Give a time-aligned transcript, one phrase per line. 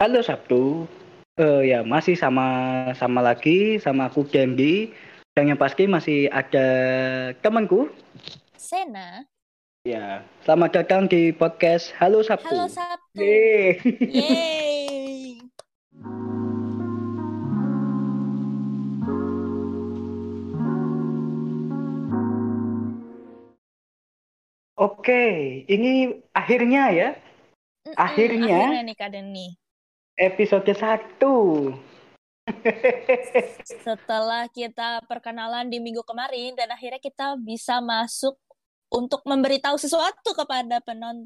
[0.00, 0.88] Halo Sabtu.
[1.36, 2.46] Eh ya masih sama
[2.96, 4.92] sama lagi sama aku Candy
[5.36, 6.66] dan yang pasti masih ada
[7.44, 7.92] temanku.
[8.56, 9.24] Sena.
[9.84, 12.48] Ya, selamat datang di podcast Halo Sabtu.
[12.48, 13.20] Halo Sabtu.
[13.20, 13.80] Yeay.
[14.00, 15.40] Yeay.
[24.80, 25.22] Oke,
[25.68, 27.08] ini akhirnya ya
[27.96, 28.48] Akhirnya.
[28.48, 29.59] akhirnya nih Kak Deni.
[30.20, 31.16] Episode 1.
[33.64, 38.36] Setelah kita perkenalan di minggu kemarin dan akhirnya kita bisa masuk
[38.92, 41.24] untuk memberitahu sesuatu kepada penon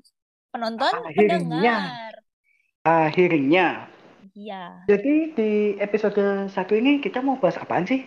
[0.55, 1.43] penonton, Akhirnya.
[1.43, 2.13] pendengar.
[2.87, 3.69] Akhirnya.
[4.35, 4.87] Iya.
[4.87, 5.53] Jadi di
[5.83, 8.07] episode 1 ini kita mau bahas apaan sih?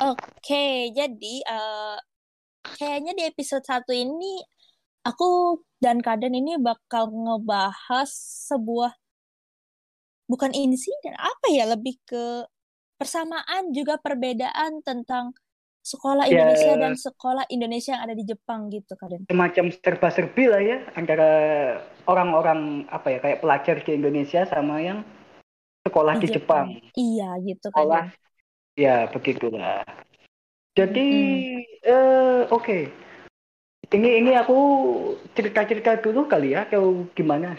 [0.00, 1.98] Oke, jadi eh,
[2.80, 4.40] kayaknya di episode satu ini
[5.04, 8.08] aku dan Kaden ini bakal ngebahas
[8.48, 8.99] sebuah
[10.30, 12.46] bukan insiden apa ya lebih ke
[12.94, 15.34] persamaan juga perbedaan tentang
[15.80, 16.44] sekolah Ya.
[16.44, 19.26] Indonesia dan sekolah Indonesia yang ada di Jepang gitu Kaden.
[19.26, 21.30] Semacam serba-serbi lah ya antara
[22.06, 25.02] orang-orang apa ya kayak pelajar di Indonesia sama yang
[25.82, 26.76] sekolah di, Jepang.
[26.94, 28.78] Iya gitu Sekolah Kaden.
[28.78, 29.82] ya begitulah.
[30.76, 31.08] Jadi
[31.82, 33.09] eh oke.
[33.90, 34.58] Ini ini aku
[35.34, 37.58] cerita-cerita dulu kali ya atau gimana?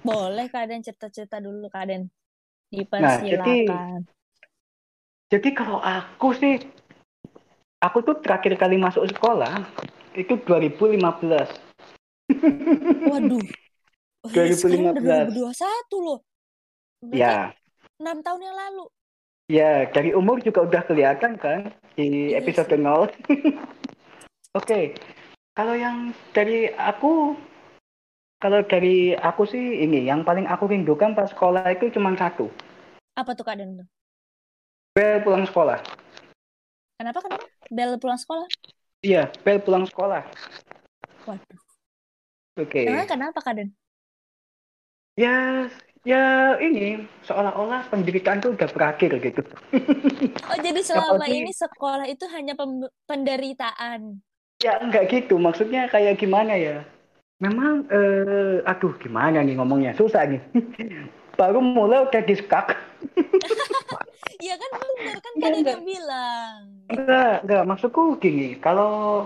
[0.00, 2.06] Boleh Kaden cerita-cerita dulu Kaden.
[2.70, 4.00] Nah, jadi- Dipersilakan.
[5.30, 6.62] Jadi kalau aku sih
[7.80, 9.66] aku tuh terakhir kali masuk sekolah
[10.14, 11.50] itu 2015.
[13.10, 13.42] Waduh.
[14.30, 14.62] 2015.
[14.62, 16.18] Sekarang udah 2021 loh.
[17.02, 17.50] Berarti Ya,
[17.98, 18.84] 6 tahun yang lalu.
[19.44, 22.80] ya dari umur juga udah kelihatan kan di Iya episode sih.
[22.80, 23.10] 0.
[24.58, 24.94] Oke,
[25.54, 27.38] kalau yang dari aku,
[28.42, 32.50] kalau dari aku sih ini, yang paling aku rindukan pas sekolah itu cuma satu,
[33.14, 33.86] Apa tuh keadaan tuh?
[34.94, 35.78] bel pulang sekolah.
[36.98, 37.46] Kenapa kenapa?
[37.70, 38.46] Bel pulang sekolah?
[39.02, 40.22] Iya, bel pulang sekolah.
[41.26, 41.60] Waduh.
[42.54, 43.74] Oke, Emang kenapa keadaan?
[45.18, 45.66] ya,
[46.06, 49.42] ya ini seolah-olah penderitaan tuh udah berakhir gitu.
[50.50, 52.54] Oh jadi selama ini sekolah itu hanya
[53.06, 54.22] penderitaan.
[54.64, 56.88] Ya enggak gitu, maksudnya kayak gimana ya?
[57.36, 60.40] Memang, eh, aduh gimana nih ngomongnya, susah nih.
[61.38, 62.72] Baru mulai udah diskak.
[64.44, 65.78] Iya kan benar kan enggak.
[65.78, 66.60] yang bilang.
[66.90, 69.24] Enggak, enggak, maksudku gini, kalau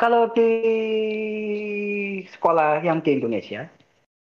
[0.00, 0.48] kalau di
[2.32, 3.68] sekolah yang di Indonesia,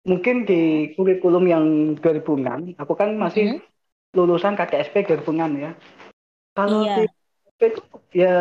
[0.06, 1.64] mungkin di kurikulum yang
[2.02, 3.58] 2006, aku kan masih Mhm.
[4.18, 5.70] lulusan KTSP 2006 ya.
[6.58, 6.94] Kalau Iya.
[6.98, 7.02] di
[7.60, 7.82] itu
[8.16, 8.36] ya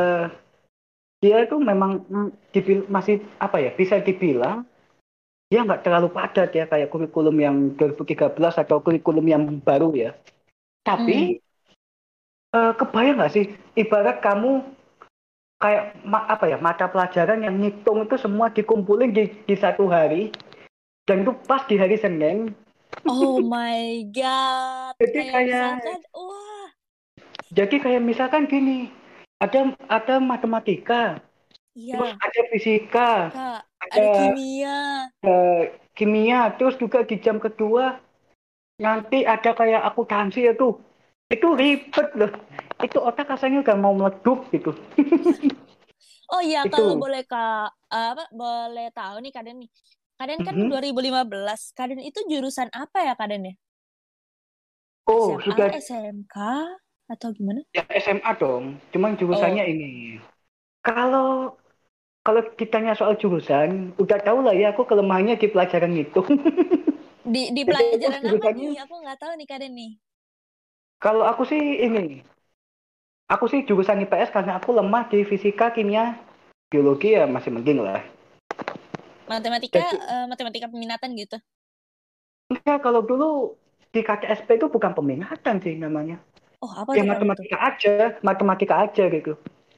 [1.19, 4.63] dia itu memang mm, dibil- masih apa ya bisa dibilang
[5.49, 10.11] dia nggak terlalu padat ya kayak kurikulum yang 2013 atau kurikulum yang baru ya.
[10.85, 11.41] Tapi
[12.49, 14.61] eh, kebayang nggak sih ibarat kamu
[15.59, 20.31] kayak ma- apa ya mata pelajaran yang ngitung itu semua dikumpulin di, di satu hari
[21.03, 22.53] dan itu pas di hari Senin
[23.05, 24.95] Oh my god.
[24.97, 26.67] Jadi Kayak kayak- misalkan, wah,
[27.49, 28.93] Jadi kayak misalkan gini,
[29.39, 31.23] ada ada matematika,
[31.89, 34.79] terus iya, ada fisika, Kak, ada ada kimia.
[35.23, 35.61] eh,
[35.95, 37.99] kimia, terus juga di jam kedua
[38.79, 40.79] nanti ada kayak akuntansi itu.
[41.29, 42.31] Itu ribet loh.
[42.79, 44.71] Itu otak rasanya udah mau meleduk gitu.
[46.29, 46.77] Oh iya, Itu.
[46.77, 49.69] kalau boleh Kak, apa boleh tahu nih Kaden nih.
[50.13, 50.69] Kaden kan Mhm.
[50.69, 51.73] 2015.
[51.73, 53.53] Kaden itu jurusan apa ya Kaden ya?
[55.09, 56.37] Oh, SMA, sudah SMK
[57.09, 57.65] atau gimana?
[57.73, 58.77] ya SMA dong.
[58.93, 59.71] Cuman jurusannya Oh.
[59.71, 59.89] ini.
[60.79, 61.57] Kalau
[62.19, 66.21] kalau ditanya soal jurusan, udah tahu lah ya aku kelemahannya di pelajaran itu.
[67.29, 68.79] Di di Jadi, pelajaran apa jurusannya- nih?
[68.85, 69.91] Aku nggak tahu nih Kaden nih.
[70.97, 72.25] Kalau aku sih ini,
[73.25, 76.17] aku sih jurusan IPS karena aku lemah di fisika, kimia,
[76.67, 78.01] biologi ya masih mending lah.
[79.29, 81.37] Matematika, Jadi- eh, matematika peminatan gitu.
[82.49, 83.53] Enggak, kalau dulu
[83.89, 86.17] di KTSP itu bukan peminatan sih namanya.
[86.59, 89.33] Oh, apa Ya matematika aja, matematika aja gitu.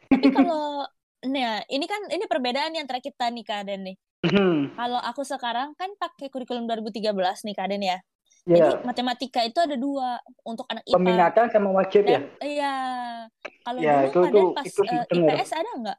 [0.07, 0.85] Tapi kalau
[1.21, 3.95] Nah, ini kan ini perbedaan nih antara kita nih Kaden nih.
[4.25, 7.13] Hmm, Kalau aku sekarang kan pakai kurikulum 2013
[7.45, 7.97] nih Kaden ya.
[8.41, 10.97] ya, Jadi matematika itu ada dua untuk anak IPA.
[10.97, 12.17] peminatan sama wajib ya.
[12.17, 12.73] Dan iya,
[13.61, 15.29] kalau Ya, dulu itu- Kaden itu- pas itu eh, bener.
[15.37, 15.97] IPS ada nggak?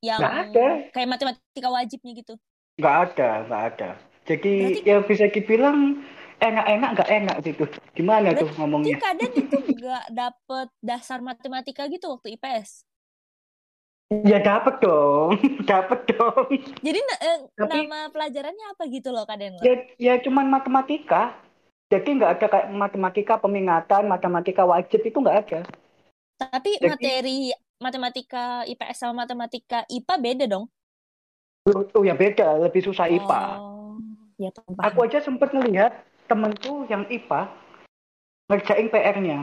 [0.00, 0.66] Yang Nggak ada.
[0.96, 2.34] kayak matematika wajibnya gitu.
[2.80, 3.90] Nggak ada, nggak ada.
[4.24, 5.78] Jadi Berarti- ya bisa dibilang
[6.38, 7.64] enak-enak nggak enak gitu.
[7.94, 8.96] Gimana tuh Berarti ngomongnya?
[8.98, 12.86] Kaden itu nggak dapet dasar matematika gitu waktu IPS.
[14.08, 15.36] Ya dapat dong,
[15.70, 16.48] dapat dong.
[16.80, 19.60] Jadi eh, Tapi- nama pelajarannya apa gitu loh Kak Den?
[19.60, 21.36] Ya, ya cuman matematika.
[21.88, 25.60] Jadi nggak ada kayak matematika peminatan, matematika wajib itu nggak ada.
[26.40, 27.38] Tapi Jadi- materi
[27.78, 30.66] matematika IPS sama matematika IPA beda dong.
[31.68, 33.42] Oh ya beda, lebih susah IPA.
[33.60, 34.00] Oh,
[34.40, 34.72] ya paham.
[34.88, 35.92] Aku aja sempet ngelihat
[36.28, 37.48] temenku yang IPA
[38.48, 39.38] ngerjain PR-nya.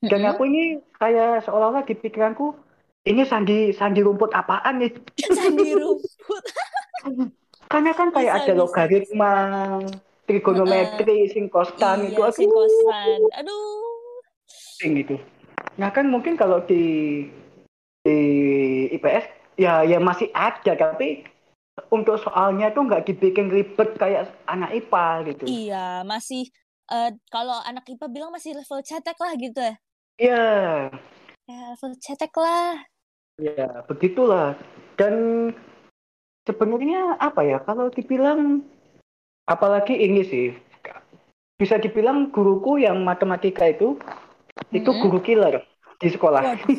[0.00, 2.56] Dan aku ini kayak seolah-olah di pikiranku
[3.04, 4.92] ini sandi sandi rumput apaan nih?
[5.36, 6.44] Sandi rumput.
[7.72, 8.60] Karena kan kayak Bisa, ada bisa.
[8.60, 9.34] logaritma,
[10.26, 13.20] trigonometri, sin kosan itu Iya, aduh, sin kosan.
[13.38, 13.90] Aduh.
[14.80, 15.16] pusing gitu.
[15.76, 17.24] Nah kan mungkin kalau di
[18.00, 18.18] di
[18.96, 21.28] IPS ya ya masih ada tapi
[21.88, 25.44] untuk soalnya tuh nggak dibikin ribet kayak anak IPA gitu.
[25.48, 26.52] Iya, masih
[26.92, 29.74] eh, kalau anak IPA bilang masih level cetek lah gitu ya.
[30.20, 30.44] Iya,
[31.48, 32.84] Ya, level cetek lah.
[33.40, 34.52] ya begitulah.
[35.00, 35.48] Dan
[36.44, 38.60] sebenarnya apa ya kalau dibilang
[39.48, 40.46] apalagi ini sih
[41.60, 43.96] bisa dibilang guruku yang matematika itu
[44.72, 45.02] itu Mm-mm.
[45.04, 45.64] guru killer
[46.00, 46.40] di sekolah.
[46.42, 46.66] Waduh.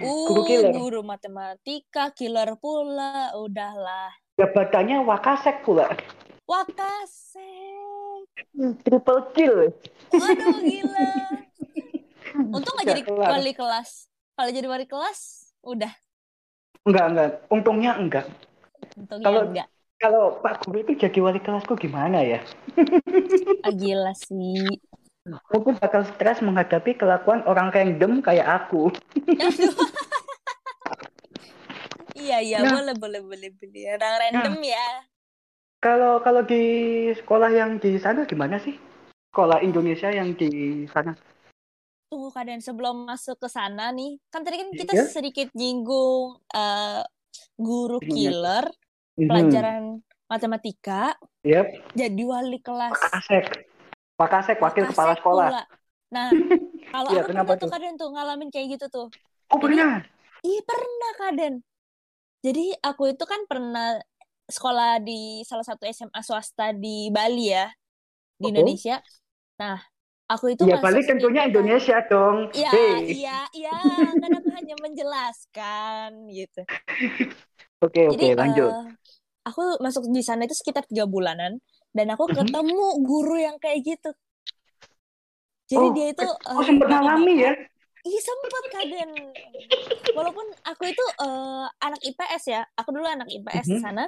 [0.00, 0.72] Guru Uh, killer.
[0.72, 3.36] guru matematika, killer pula.
[3.36, 4.08] Udahlah.
[4.36, 5.92] Jabatannya wakasek pula.
[6.48, 8.24] Wakasek.
[8.82, 9.58] Triple kill.
[10.10, 11.08] Waduh, gila.
[12.56, 13.28] Untung gak Nggak jadi kelar.
[13.32, 13.90] wali kelas.
[14.32, 15.20] Kalau jadi wali kelas,
[15.62, 15.92] udah.
[16.84, 17.30] Enggak, enggak.
[17.48, 18.26] Untungnya enggak.
[18.94, 19.68] Untungnya Kalau- enggak.
[19.96, 22.44] Kalau Pak Guru itu jadi wali kelasku gimana ya?
[23.64, 24.60] Ah, gila sih.
[25.26, 28.90] Mungkin bakal stres menghadapi kelakuan orang random kayak aku.
[32.16, 32.80] Iya, iya, Nah.
[32.80, 33.82] boleh, boleh, boleh, boleh.
[33.92, 34.88] Orang random ya.
[35.84, 36.64] Kalau kalau di
[37.12, 38.72] sekolah yang di sana gimana sih?
[39.28, 40.48] Sekolah Indonesia yang di
[40.88, 41.12] sana.
[42.08, 44.16] Tunggu keadaan sebelum masuk ke sana nih.
[44.32, 45.04] Kan tadi kan kita Iya.
[45.12, 47.04] sedikit nyinggung eh,
[47.60, 48.08] guru Iya.
[48.08, 48.64] killer,
[49.20, 49.28] Mhm.
[49.28, 49.82] pelajaran
[50.26, 52.96] matematika, Yep, jadi wali kelas.
[54.20, 54.56] Wakasek.
[54.56, 55.50] Wakasek wakil Wakasek kepala sekolah.
[55.50, 55.62] pula.
[56.14, 56.30] Nah,
[56.92, 59.06] kalau Iya, aku pernah tuh kadang tuh ngalamin kayak gitu tuh.
[59.50, 60.02] Oh pernah.
[60.46, 61.54] Iya pernah Kaden.
[62.46, 63.86] Jadi aku itu kan pernah
[64.56, 67.66] sekolah di salah satu SMA swasta di Bali ya,
[68.38, 68.50] di.
[68.50, 68.94] Indonesia.
[69.60, 69.78] Nah,
[70.32, 72.48] aku itu masuk Bali tentunya Indonesia dong.
[72.56, 73.04] Iya, Hei.
[73.12, 73.70] iya, iya.
[74.20, 76.58] Kan aku hanya menjelaskan gitu.
[77.84, 78.74] Oke oke Jadi lanjut.
[78.74, 78.82] eh,
[79.48, 81.58] aku masuk di sana itu sekitar tiga bulanan
[81.96, 82.36] dan aku Mhm.
[82.38, 84.10] ketemu guru yang kayak gitu.
[85.66, 86.92] Jadi Oh, dia itu Oh eh, sempat bapak-bapak.
[86.92, 87.52] ngalami ya?
[88.06, 89.10] Iya sempet Kaden.
[90.16, 93.84] Walaupun aku itu eh, anak IPS ya, aku dulu anak IPS di Mhm.
[93.84, 94.04] sana.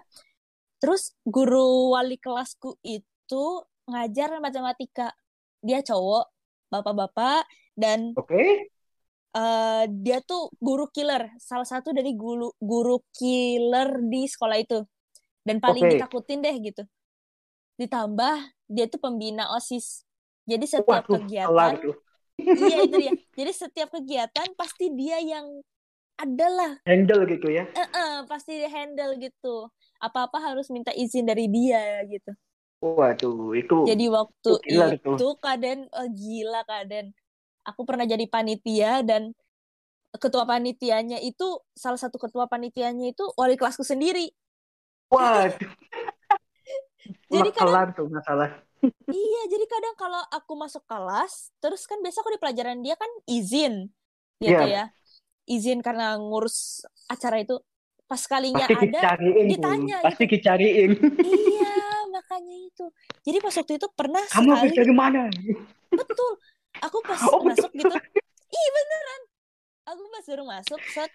[0.78, 3.44] Terus guru wali kelasku itu
[3.90, 5.10] ngajar matematika.
[5.64, 6.24] Dia cowok,
[6.70, 7.42] bapak-bapak,
[7.74, 8.70] dan Oke.
[9.36, 14.78] eh, dia tuh guru killer, salah satu dari guru guru killer di sekolah itu.
[15.46, 15.92] Dan paling Oke.
[15.92, 16.82] ditakutin deh gitu.
[17.78, 18.36] Ditambah
[18.68, 20.04] dia tuh pembina OSIS.
[20.44, 21.72] Jadi setiap Waduh, kegiatan
[22.62, 23.12] iya itu dia.
[23.34, 25.46] Jadi setiap kegiatan pasti dia yang
[26.18, 27.64] adalah Handle gitu ya.
[27.78, 29.70] eh pasti dia handle gitu.
[30.02, 32.34] Apa-apa harus minta izin dari dia gitu.
[32.78, 35.28] Waduh, itu Jadi waktu itu gila itu, itu.
[35.42, 37.10] Kaden oh, gila Kaden.
[37.66, 39.34] Aku pernah jadi panitia dan
[40.16, 44.30] ketua panitianya itu salah satu ketua panitianya itu wali kelasku sendiri.
[45.10, 45.58] Waduh.
[47.28, 48.50] Jadi kadang tuh masalah.
[49.10, 53.08] iya, jadi kadang kalau aku masuk kelas, terus kan biasa aku di pelajaran dia kan
[53.26, 53.90] izin
[54.38, 54.66] gitu Iya.
[54.66, 54.84] ya.
[55.48, 57.56] Izin karena ngurus acara itu.
[58.08, 60.90] Pas kalinya Pasti ada dicariin ditanya Pasti dicariin.
[61.20, 61.76] Iya,
[62.14, 62.86] makanya itu.
[63.24, 65.22] Jadi pas waktu itu pernah Kamu sekali, dari mana?
[65.92, 66.32] betul.
[66.84, 67.52] Aku pas Oh, betul.
[67.52, 67.94] masuk gitu,
[68.48, 69.22] ih beneran.
[69.88, 71.10] Aku pas baru masuk, set,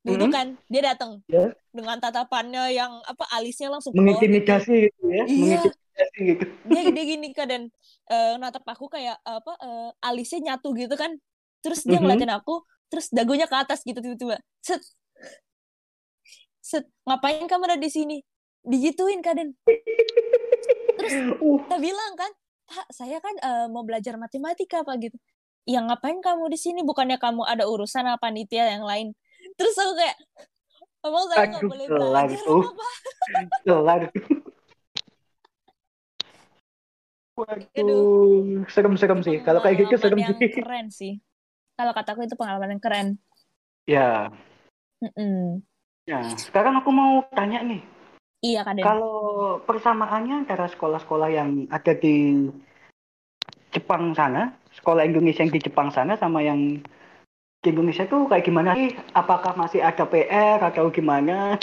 [0.00, 0.34] duduk Mhm.
[0.34, 1.52] kan, dia datang Ya.
[1.70, 4.16] dengan tatapannya yang apa alisnya langsung bawah gitu.
[4.16, 5.24] Mengintimidasi gitu ya.
[5.24, 5.60] Iya.
[5.60, 6.44] Mengintimidasi gitu.
[6.64, 7.62] Dia dia gini kan dan
[8.08, 11.20] eh, natap aku kayak apa eh, alisnya nyatu gitu kan.
[11.60, 12.08] Terus dia Mhm.
[12.08, 14.40] ngeliatin aku, terus dagunya ke atas gitu tiba-tiba.
[14.64, 14.80] Set.
[16.60, 18.16] Set, ngapain kamu ada di sini?
[18.62, 19.56] Digituin Kaden.
[20.96, 22.28] Terus Uh, kita bilang kan,
[22.64, 25.16] Pak, saya kan eh, mau belajar matematika Pak gitu.
[25.64, 26.80] Ya ngapain kamu di sini?
[26.80, 29.12] Bukannya kamu ada urusan apa panitia yang lain?
[29.60, 30.16] Terus aku kayak,
[31.04, 32.86] emang saya nggak boleh belajar apa?
[33.60, 34.02] kelar.
[37.40, 39.36] Waduh, serem-serem sih.
[39.44, 40.48] Kalau kayak gitu serem yang sih.
[40.52, 41.20] keren sih.
[41.76, 43.20] Kalau kataku itu pengalaman yang keren.
[43.84, 44.28] Ya.
[45.00, 45.64] Mm-mm.
[46.04, 47.80] Ya, sekarang aku mau tanya nih.
[48.40, 48.84] Iya Kaden.
[48.84, 52.48] Kalau persamaannya antara sekolah-sekolah yang ada di
[53.72, 56.80] Jepang sana, sekolah Indonesia yang di Jepang sana sama yang
[57.60, 58.96] di Indonesia tuh kayak gimana sih?
[59.12, 61.60] Apakah masih ada PR atau gimana?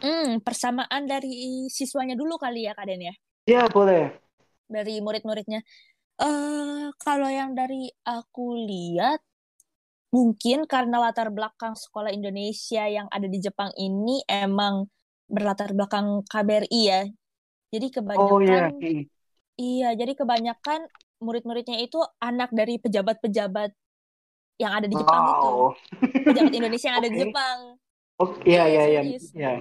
[0.00, 3.14] Hmm, persamaan dari siswanya dulu kali ya, Kaden ya?
[3.48, 4.12] Iya, boleh.
[4.68, 5.60] Dari murid-muridnya.
[6.20, 9.24] Eh, kalau yang dari aku lihat,
[10.12, 14.92] mungkin karena latar belakang sekolah Indonesia yang ada di Jepang ini emang
[15.24, 17.02] berlatar belakang KBRI ya.
[17.72, 18.68] Jadi kebanyakan, Oh iya.
[18.68, 19.04] Hmm.
[19.56, 20.84] iya, jadi kebanyakan
[21.24, 23.72] murid-muridnya itu anak dari pejabat-pejabat
[24.60, 25.54] yang ada di Jepang itu.
[26.28, 27.24] Pejabat Indonesia yang ada di Oke.
[27.24, 27.58] Jepang.
[28.20, 29.00] Iya, Iya, iya, iya.
[29.00, 29.24] serius.
[29.32, 29.52] Iya.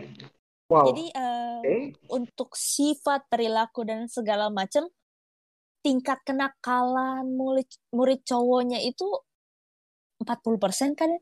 [0.70, 0.86] Wow.
[0.92, 1.76] Jadi eh, Oke.
[2.12, 4.86] untuk sifat perilaku dan segala macam
[5.80, 9.08] tingkat kenakalan murid murid cowoknya itu
[10.20, 11.22] 40% kan ya?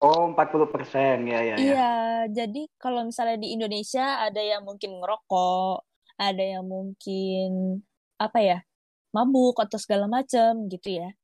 [0.00, 1.28] Oh, 40%.
[1.28, 1.56] Ya, ya, ya.
[1.60, 1.92] Iya,
[2.32, 5.84] jadi kalau misalnya di Indonesia ada yang mungkin ngerokok,
[6.16, 7.80] ada yang mungkin
[8.16, 8.58] apa ya?
[9.14, 11.14] mabuk atau segala macam gitu ya.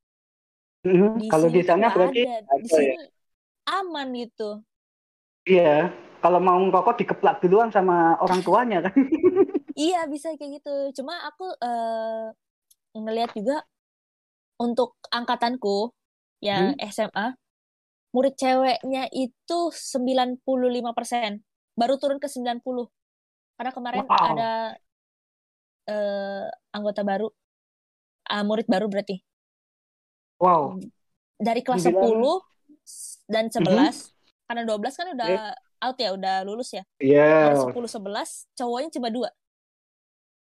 [0.87, 1.13] Mhm.
[1.21, 2.57] Di Kalau sini di sana berarti ada.
[2.63, 2.95] Di ada ya?
[2.95, 2.97] sini
[3.79, 4.51] aman gitu.
[5.49, 5.91] Iya.
[6.23, 8.93] Kalau mau ngerokok dikeplak duluan sama orang tuanya kan.
[9.79, 10.71] Iya, bisa kayak gitu.
[10.99, 12.27] Cuma aku eh,
[13.03, 13.55] ngelihat juga
[14.61, 15.93] untuk angkatanku
[16.45, 16.81] yang Hmm?
[16.81, 17.35] SMA,
[18.15, 21.41] murid ceweknya itu 95%.
[21.79, 22.89] Baru turun ke 90.
[23.59, 24.17] Karena kemarin Wow.
[24.23, 24.77] ada
[25.89, 26.45] eh,
[26.77, 27.27] anggota baru,
[28.33, 29.17] ah, murid baru berarti.
[30.41, 30.81] Wow.
[31.37, 32.05] Dari kelas Sembilan.
[32.09, 32.35] 10
[33.29, 33.55] dan Mhm.
[33.55, 33.97] 11,
[34.49, 35.29] karena 12 kan udah
[35.81, 36.83] out ya, udah lulus ya.
[36.99, 37.53] Iya.
[37.53, 39.29] Dari 10 11 cowoknya cuma dua.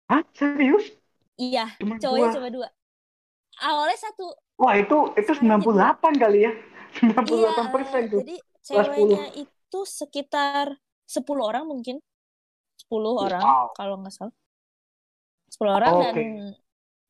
[0.08, 0.22] Hah?
[0.34, 0.86] Serius?
[1.38, 2.36] Iya, Cuma cowoknya dua?
[2.38, 2.68] cuma dua.
[3.62, 4.26] Awalnya satu.
[4.58, 6.52] Wah, itu itu Sekarang 98 kali ya.
[7.32, 8.22] Iya, 98% tuh.
[8.22, 9.18] jadi Kelas 10.
[9.18, 10.66] ceweknya itu sekitar
[11.08, 11.98] 10 orang mungkin.
[12.78, 13.68] 10 orang Wow.
[13.74, 14.36] kalau nggak salah.
[15.52, 16.04] 10 orang Oke.
[16.04, 16.18] dan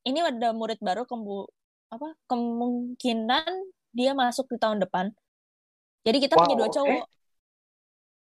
[0.06, 1.06] ini ada murid baru
[1.92, 3.52] apa kemungkinan
[3.92, 5.12] dia masuk di tahun depan.
[6.08, 6.78] Jadi kita punya Wow, dua oke.
[6.80, 7.06] cowok.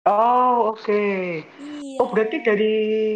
[0.01, 1.03] Oh, oke.
[1.45, 1.97] Iya.
[2.03, 2.73] Oh, berarti dari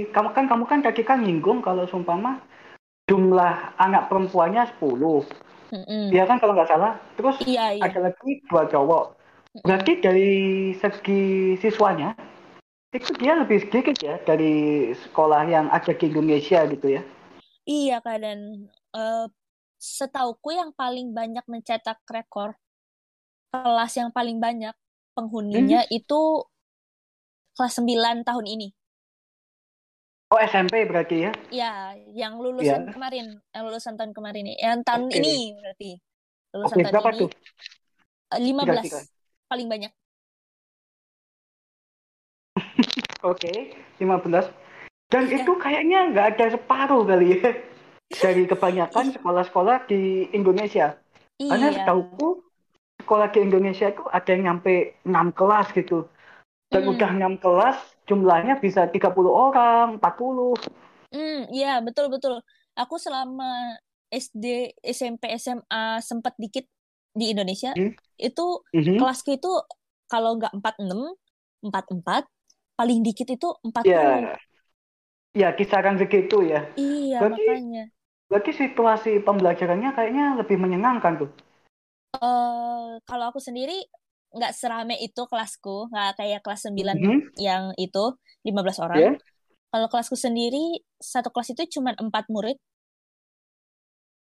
[0.10, 2.40] kamu kan kamu kan tadi kan nyinggung kalau sumpama
[3.12, 5.28] jumlah anak perempuannya 10.
[5.76, 6.14] Mm-mm.
[6.14, 6.96] Iya kan kalau nggak salah.
[7.20, 7.84] Terus Iya, iya.
[7.84, 9.04] ada lagi dua cowok.
[9.66, 10.32] Berarti dari
[10.80, 12.16] segi siswanya
[12.96, 17.02] itu dia lebih sedikit ya dari sekolah yang ada di Indonesia gitu ya.
[17.66, 19.26] Iya, Kak, dan eh,
[19.86, 22.58] setauku yang paling banyak mencetak rekor
[23.54, 24.74] kelas yang paling banyak
[25.13, 25.94] penghuninya Hmm.
[25.94, 26.22] itu
[27.56, 28.68] kelas 9 tahun ini.
[30.34, 31.32] Oh, SMP berarti ya.
[31.54, 32.92] Ya, yang lulusan Iya.
[32.92, 35.22] kemarin, yang lulusan tahun kemarin ini, yang tahun Oke.
[35.22, 35.89] ini berarti.
[36.51, 37.30] Lulusan Oke, tahun berapa ini tuh?
[38.34, 39.00] eh, 15 Tiga-tiga.
[39.48, 39.92] paling banyak.
[43.24, 43.51] Oke,
[44.01, 44.46] 15.
[45.08, 45.46] Dan Iya.
[45.46, 47.51] itu kayaknya nggak ada separuh kali ya
[48.10, 50.96] dari kebanyakan sekolah-sekolah di Indonesia.
[51.36, 51.84] Karena Iya.
[51.84, 52.46] setauku
[53.02, 56.08] sekolah di Indonesia itu ada yang nyampe 6 kelas gitu.
[56.72, 56.92] Dan Hmm.
[56.98, 60.56] udah 6 kelas jumlahnya bisa 30 orang, 40.
[61.14, 62.42] Hmm, iya, betul betul.
[62.76, 63.78] Aku selama
[64.12, 66.68] SD, SMP, SMA sempat dikit
[67.16, 67.96] di Indonesia, Hmm.
[68.20, 68.46] itu
[68.76, 69.00] Mhm.
[69.00, 69.50] kelasku itu
[70.06, 71.16] kalau nggak 46,
[71.64, 72.28] 44,
[72.76, 73.92] paling dikit itu 40.
[73.92, 74.36] Ya,
[75.34, 76.68] ya kisaran segitu ya.
[76.76, 77.86] Iya, Berarti- makanya.
[78.36, 81.30] Berarti situasi pembelajarannya kayaknya lebih menyenangkan tuh.
[82.15, 83.74] eh kalau aku sendiri
[84.36, 87.32] nggak serame itu kelasku, nggak kayak kelas 9 Mhm.
[87.48, 88.00] yang itu
[88.48, 89.04] 15 orang.
[89.04, 89.20] Ya.
[89.72, 90.82] Kalau kelasku sendiri
[91.13, 92.58] satu kelas itu cuma empat murid,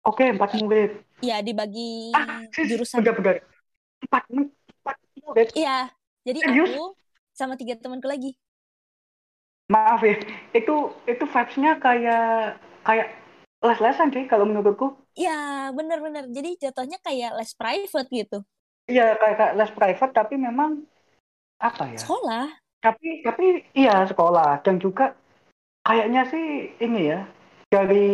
[0.09, 0.91] Oke, empat murid.
[1.21, 1.81] ya dibagi
[2.13, 3.05] Ah, sis, jurusan.
[4.03, 4.25] Empat,
[4.83, 5.49] empat murid.
[5.57, 5.91] Iya,
[6.27, 6.71] jadi Serius?
[6.71, 6.95] aku
[7.39, 8.29] sama tiga temanku lagi.
[9.73, 10.15] Maaf ya,
[10.55, 10.75] itu
[11.11, 12.55] itu vibes-nya kayak
[12.87, 13.07] kayak
[13.63, 14.93] les-lesan sih kalau menurutku.
[15.17, 16.29] Iya, bener-bener.
[16.29, 18.37] Jadi jatuhnya kayak les private gitu.
[18.87, 20.85] Iya, kayak, kayak les private tapi memang
[21.57, 21.99] apa ya?
[21.99, 22.47] Sekolah.
[22.77, 25.17] Tapi tapi iya sekolah dan juga
[25.81, 26.45] kayaknya sih
[26.77, 27.25] ini ya
[27.73, 28.07] dari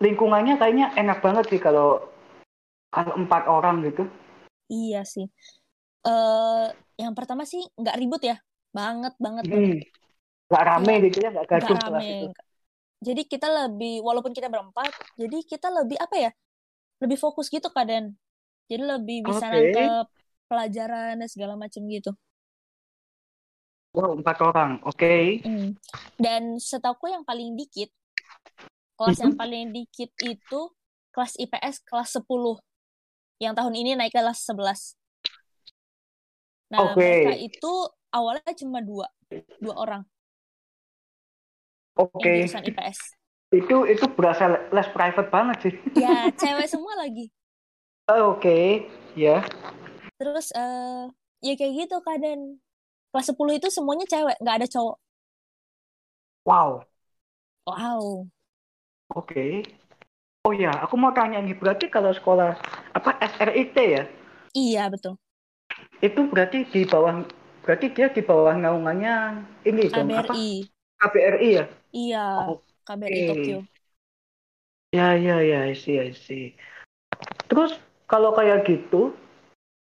[0.00, 2.02] lingkungannya kayaknya enak banget sih kalau
[2.90, 4.08] kalau empat orang gitu.
[4.72, 5.28] Iya sih.
[6.04, 6.64] Eh,
[6.98, 8.36] yang pertama sih nggak ribut ya,
[8.72, 9.70] banget banget banget.
[9.76, 9.78] Hmm.
[10.52, 12.12] Gak rame Iya, gitu ya, gak gaduh kelas rame.
[12.12, 12.26] itu.
[13.04, 14.88] Jadi kita lebih, walaupun kita berempat,
[15.20, 16.30] jadi kita lebih apa ya?
[17.04, 18.16] Lebih fokus gitu kadang.
[18.72, 19.52] Jadi lebih bisa Oke.
[19.52, 20.06] nangkep
[20.48, 22.16] pelajaran dan segala macam gitu.
[23.92, 24.80] Wow, empat orang.
[24.88, 25.44] Oke.
[25.44, 25.76] Hmm.
[26.16, 27.92] Dan setauku yang paling dikit,
[28.96, 29.38] kelas yang Mhm.
[29.38, 30.60] paling dikit itu
[31.12, 32.58] kelas IPS kelas 10.
[33.38, 34.96] Yang tahun ini naik ke kelas 11.
[36.72, 37.04] Nah, Oke.
[37.04, 37.72] mereka itu
[38.10, 39.06] awalnya cuma dua,
[39.60, 40.02] dua orang
[41.96, 42.34] Oke.
[42.68, 43.00] IPS.
[43.60, 44.44] Itu itu berasa
[44.76, 45.74] les private banget sih.
[46.02, 47.24] Ya, cewek semua lagi.
[48.08, 48.86] Oh, Oke,
[49.16, 49.44] ya.
[50.18, 51.04] Terus eh
[51.46, 52.42] ya kayak gitu keadaan.
[53.14, 54.96] Kelas 10 itu semuanya cewek, nggak ada cowok.
[56.44, 56.86] Wow,
[57.66, 58.30] Wow.
[59.18, 59.44] oke.
[60.48, 62.50] Oh ya, aku mau tanya nih, berarti kalau sekolah
[62.98, 64.02] apa SRIT ya,
[64.54, 65.18] Iya, betul.
[66.02, 67.24] itu berarti di bawah,
[67.64, 69.14] berarti dia di bawah naungannya
[69.68, 70.34] ini dong, apa?
[70.34, 70.48] KBRI.
[71.00, 71.64] KBRI ya?
[71.94, 72.66] Iya, Oke.
[72.84, 73.58] KBRI Tokyo.
[74.90, 76.54] Ya, ya, ya, I see, I see.
[77.46, 77.78] Terus
[78.10, 79.14] kalau kayak gitu,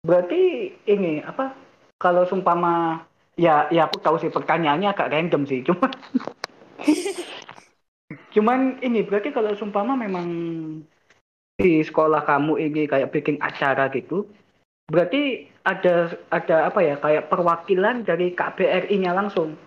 [0.08, 1.52] berarti ini apa?
[2.00, 3.04] Kalau sumpama,
[3.36, 5.88] ya, ya aku tahu sih pertanyaannya agak random sih, cuma,
[8.36, 10.28] cuman ini berarti kalau sumpama memang
[11.58, 14.30] di sekolah kamu ini kayak bikin acara gitu,
[14.92, 19.58] berarti ada ada apa ya kayak perwakilan dari KBRI-nya langsung.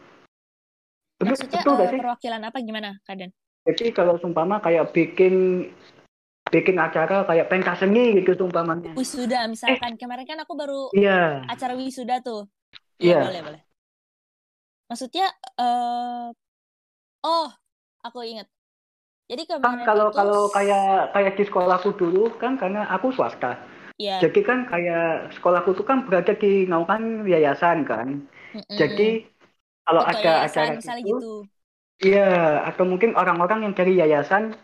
[1.21, 2.01] Betul, Maksudnya betul eh, sih?
[2.01, 3.31] perwakilan apa gimana, Kaden?
[3.69, 5.69] Jadi kalau sumpama kayak bikin
[6.51, 8.97] bikin acara kayak pentas seni gitu sumpamanya.
[8.97, 9.95] Wisuda misalkan.
[10.01, 12.49] Kemarin kan aku baru Iya, acara wisuda tuh.
[12.99, 13.25] Iya, Iya.
[13.29, 13.61] boleh, boleh.
[14.91, 15.27] Maksudnya
[15.61, 16.27] eh
[17.23, 17.49] oh,
[18.03, 18.49] aku ingat.
[19.31, 23.55] Jadi kan kemarin kalau itu kalau kayak kayak di sekolahku dulu kan karena aku swasta.
[24.01, 28.27] ya, Jadi kan kayak sekolahku tuh kan berada di naungan yayasan kan.
[28.57, 28.75] mm-mm.
[28.75, 29.23] Jadi
[29.87, 31.35] kalau Ketua ada yayasan acara misalnya gitu, gitu.
[32.05, 32.29] iya
[32.67, 34.55] atau mungkin orang-orang yang dari yayasan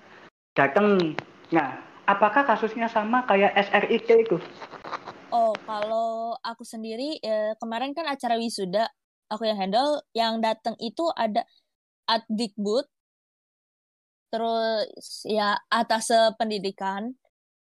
[0.56, 1.16] datang.
[1.52, 4.36] Nah, apakah kasusnya sama kayak SRIT itu?
[5.30, 8.88] Oh, kalau aku sendiri eh, kemarin kan acara wisuda
[9.28, 11.42] aku yang handle, yang datang itu ada
[12.06, 12.86] Adikbud,
[14.30, 17.10] terus ya atas pendidikan,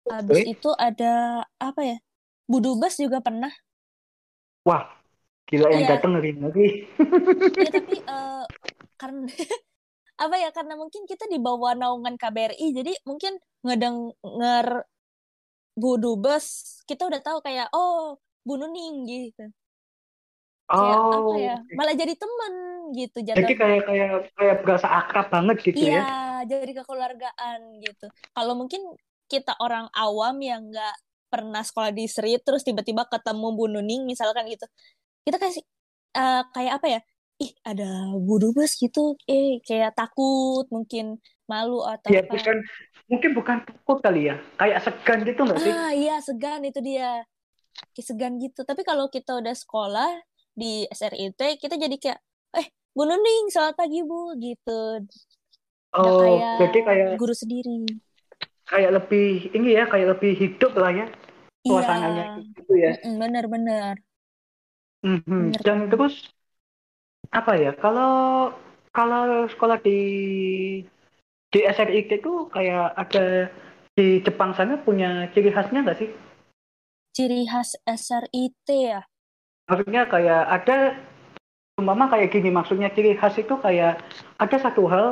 [0.06, 1.97] habis itu ada apa ya?
[2.47, 3.50] Budubes juga pernah.
[4.66, 5.00] Wah,
[5.47, 6.68] gila yang Iya, datang ngeri ngeri.
[7.56, 8.44] iya tapi eh,
[8.97, 9.25] karena
[10.25, 10.50] apa ya?
[10.52, 14.85] Karena mungkin kita di bawah naungan KBRI, jadi mungkin ngedenger
[15.78, 19.49] Budubes kita udah tahu kayak oh Bu Nuning gitu.
[20.68, 21.56] Kayak apa ya?
[21.56, 21.76] Oh.
[21.78, 22.54] Malah jadi temen
[22.90, 26.06] gitu Jadi kayak kayak kayak berasa akrab banget gitu Iya, ya.
[26.47, 28.06] jadi kekeluargaan gitu.
[28.35, 28.82] Kalau mungkin
[29.30, 30.95] kita orang awam yang nggak
[31.30, 34.67] pernah sekolah di SRI terus tiba-tiba ketemu Bu Nuning misalkan gitu.
[35.25, 35.63] Kita kasih
[36.17, 37.00] eh, kayak apa ya?
[37.41, 37.89] Ih, ada
[38.21, 39.17] Bu Dubes gitu.
[39.25, 41.17] Eh, kayak takut, mungkin
[41.49, 42.37] malu atau Ya apa.
[42.37, 42.56] bukan
[43.11, 44.37] mungkin bukan takut kali ya.
[44.61, 45.73] Kayak segan gitu nggak sih?
[45.73, 47.25] Ah, iya, segan itu dia.
[47.97, 48.61] Kayak segan gitu.
[48.69, 50.11] Tapi kalau kita udah sekolah
[50.52, 52.19] di SRIT, kita jadi kayak,
[52.61, 54.80] eh, Bu Nuning, selamat pagi, Bu, gitu.
[55.91, 57.78] Udah Oh, kayak jadi kayak guru sendiri.
[58.71, 61.06] kayak lebih ini ya, kayak lebih hidup lah ya
[61.61, 62.25] Iya, suasananya
[62.56, 62.93] gitu ya.
[63.04, 63.19] mm-mm,
[65.02, 65.41] Mhm.
[65.41, 66.15] Bener Dan terus
[67.30, 67.71] apa ya?
[67.82, 68.13] Kalau
[68.95, 69.99] kalau sekolah di
[71.52, 73.25] di SRIT itu kayak ada
[73.97, 76.08] di Jepang sana punya ciri khasnya nggak sih?
[77.15, 79.00] Ciri khas SRIT ya.
[79.69, 80.76] Maksudnya kayak ada
[81.80, 83.93] umpama kayak gini maksudnya ciri khas itu kayak
[84.45, 85.06] ada satu hal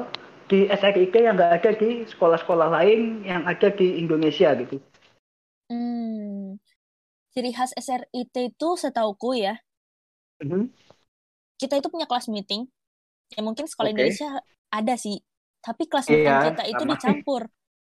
[0.51, 4.77] di SRIT yang nggak ada di sekolah-sekolah lain yang ada di Indonesia gitu.
[5.71, 6.57] Hmm,
[7.33, 9.55] ciri khas SRIT itu setauku ya,
[10.43, 10.71] Mhm.
[11.59, 12.67] kita itu punya kelas meeting.
[13.35, 13.95] Ya mungkin sekolah Oke.
[13.95, 14.29] Indonesia
[14.73, 15.21] ada sih,
[15.65, 16.93] tapi kelas meeting Iya, kita itu sama.
[16.97, 17.43] dicampur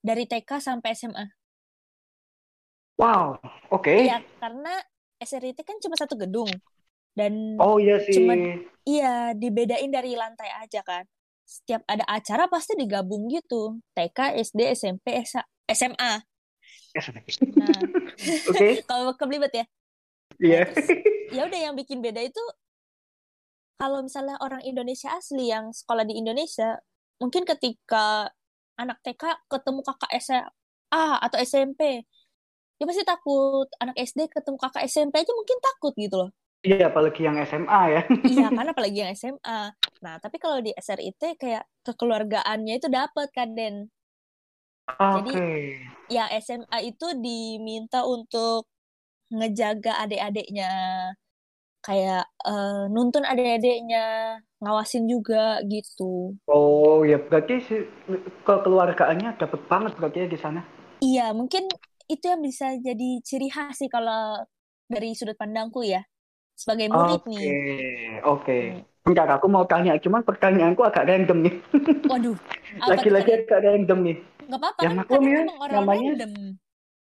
[0.04, 1.26] dari TK sampai SMA.
[2.98, 3.42] Wow,
[3.74, 3.90] oke.
[3.94, 4.74] Iya, karena
[5.22, 6.50] SRIT kan cuma satu gedung
[7.18, 8.18] dan Oh iya sih.
[8.18, 8.34] cuma
[8.86, 11.06] iya dibedain dari lantai aja kan.
[11.46, 13.80] Setiap ada acara pasti digabung gitu.
[13.96, 16.22] TK, SD, SMP, SA SMA.
[17.58, 17.86] Nah,
[18.50, 19.66] Oke, kalau kebelibet ya.
[20.44, 20.64] Nah, iya.
[20.68, 20.90] terus
[21.32, 22.44] ya udah yang bikin beda itu
[23.80, 26.80] kalau misalnya orang Indonesia asli yang sekolah di Indonesia,
[27.20, 28.32] mungkin ketika
[28.80, 32.04] anak TK ketemu kakak SMA atau SMP,
[32.80, 33.68] dia pasti takut.
[33.84, 36.30] Anak SD ketemu kakak SMP aja mungkin takut gitu loh.
[36.64, 38.02] Iya, apalagi yang SMA ya.
[38.24, 39.60] Iya kan apalagi yang SMA.
[40.00, 43.92] Nah, tapi kalau di SRIT kayak kekeluargaannya itu dapat kan Den.
[44.84, 45.48] Jadi Oke.
[46.12, 48.68] yang SMA itu diminta untuk
[49.36, 50.70] ngejaga adik-adiknya
[51.86, 54.00] kayak eh, nuntun adik-adiknya,
[54.62, 56.36] ngawasin juga gitu.
[56.48, 57.76] Oh ya berarti si
[58.48, 60.62] kekeluargaannya dapat banget berarti ya di sana.
[61.04, 61.64] Iya, mungkin
[62.08, 64.44] itu yang bisa jadi ciri khas sih kalau
[64.88, 66.04] dari sudut pandangku ya.
[66.56, 67.58] Sebagai murid Oke, nih.
[68.24, 68.58] oke.
[68.60, 68.82] Hmm.
[69.04, 71.56] Bentar, aku mau tanya, cuman pertanyaanku agak random nih.
[72.08, 72.38] Waduh,
[72.92, 74.18] Lagi-lagi agak random nih.
[74.48, 76.32] Nggak apa-apa Ya kan maklum ya, orang namanya random.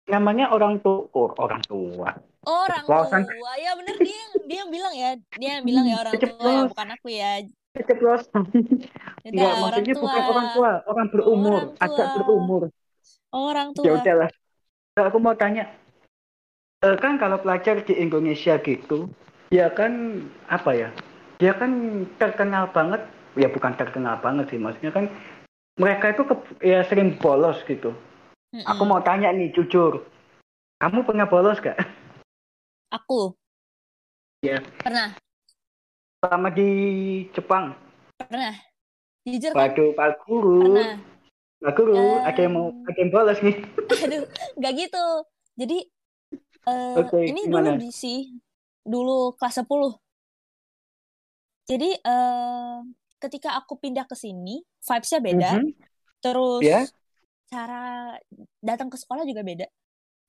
[0.09, 2.09] Namanya orang tua, oh, orang tua.
[2.43, 5.95] Orang Keceplosan, tua, ya bener dia yang dia yang bilang ya, dia yang bilang ya
[6.01, 7.31] orang tua ya, keceplos, bukan aku ya.
[7.77, 8.43] keceplosan.
[9.29, 12.63] Enggak, orang maksudnya tua, bukan orang tua, orang berumur, orang agak tua, berumur.
[13.29, 13.97] orang Ya tua.
[14.01, 14.29] udahlah,
[14.97, 15.63] aku mau tanya,
[16.81, 19.11] eh, kan kalau pelajar di Indonesia gitu,
[19.53, 20.89] ya kan apa ya?
[21.37, 23.05] Dia kan terkenal banget,
[23.37, 25.05] ya bukan terkenal banget sih, maksudnya kan
[25.79, 27.93] mereka itu ke, ya sering bolos gitu.
[28.49, 28.65] Mm-mm.
[28.65, 30.09] Aku mau tanya nih jujur,
[30.81, 31.77] kamu pernah bolos gak?
[32.89, 33.37] Aku
[34.41, 34.57] Ya.
[34.81, 35.13] pernah,
[36.19, 36.69] Selama di
[37.31, 37.77] Jepang,
[38.17, 38.55] pernah.
[39.23, 39.69] Jujur kan?
[39.69, 40.97] waduh Pak Guru, Pernah.
[41.61, 42.19] Pak Guru, Eh.
[42.25, 43.55] ada yang mau ada yang bolos nih.
[44.03, 44.23] Aduh,
[44.57, 45.05] nggak gitu.
[45.59, 45.77] Jadi
[46.65, 47.75] eh, Oke, ini gimana?
[47.75, 48.19] dulu di sih,
[48.81, 49.93] dulu kelas 10.
[51.69, 52.77] Jadi eh,
[53.21, 55.51] ketika aku pindah ke sini, vibes-nya beda.
[55.61, 55.69] Mhm.
[56.19, 56.81] Terus Ya.
[57.53, 58.15] Cara
[58.61, 59.67] datang ke sekolah juga beda.